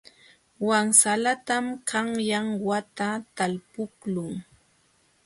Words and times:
Wansalatam 0.67 1.65
qanyan 1.89 2.47
wata 2.67 3.07
talpuqlun. 3.35 4.33